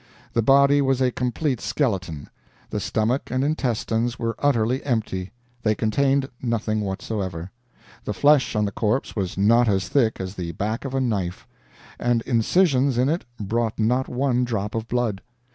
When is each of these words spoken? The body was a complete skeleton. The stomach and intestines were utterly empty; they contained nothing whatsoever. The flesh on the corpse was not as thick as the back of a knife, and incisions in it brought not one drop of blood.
The 0.33 0.41
body 0.41 0.81
was 0.81 0.99
a 0.99 1.11
complete 1.11 1.61
skeleton. 1.61 2.27
The 2.71 2.79
stomach 2.79 3.29
and 3.29 3.43
intestines 3.43 4.17
were 4.17 4.33
utterly 4.39 4.83
empty; 4.83 5.31
they 5.61 5.75
contained 5.75 6.27
nothing 6.41 6.81
whatsoever. 6.81 7.51
The 8.05 8.13
flesh 8.15 8.55
on 8.55 8.65
the 8.65 8.71
corpse 8.71 9.15
was 9.15 9.37
not 9.37 9.67
as 9.69 9.89
thick 9.89 10.19
as 10.19 10.33
the 10.33 10.53
back 10.53 10.85
of 10.85 10.95
a 10.95 11.01
knife, 11.01 11.45
and 11.99 12.23
incisions 12.23 12.97
in 12.97 13.09
it 13.09 13.25
brought 13.39 13.77
not 13.77 14.09
one 14.09 14.43
drop 14.43 14.73
of 14.73 14.87
blood. 14.87 15.21